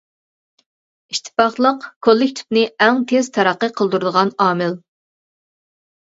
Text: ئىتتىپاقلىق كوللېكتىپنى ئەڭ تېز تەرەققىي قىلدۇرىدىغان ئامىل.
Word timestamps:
ئىتتىپاقلىق 1.13 1.85
كوللېكتىپنى 2.07 2.65
ئەڭ 2.87 2.99
تېز 3.13 3.31
تەرەققىي 3.39 3.75
قىلدۇرىدىغان 3.83 4.35
ئامىل. 4.49 4.77